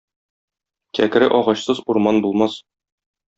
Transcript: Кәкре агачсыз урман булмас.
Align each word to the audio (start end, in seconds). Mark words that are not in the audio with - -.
Кәкре 0.99 1.27
агачсыз 1.41 1.83
урман 1.95 2.23
булмас. 2.27 2.57